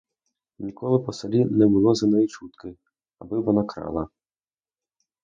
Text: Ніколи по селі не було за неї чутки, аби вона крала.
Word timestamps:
Ніколи 0.59 0.99
по 0.99 1.13
селі 1.13 1.45
не 1.45 1.67
було 1.67 1.95
за 1.95 2.07
неї 2.07 2.27
чутки, 2.27 2.75
аби 3.19 3.39
вона 3.39 3.63
крала. 3.63 4.07